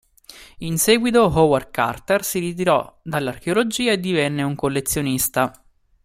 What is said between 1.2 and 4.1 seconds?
Howard Carter si ritirò dall'archeologia e